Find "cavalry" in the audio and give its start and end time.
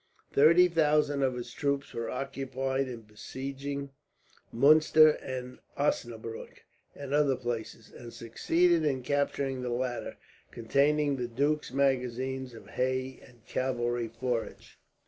13.45-14.07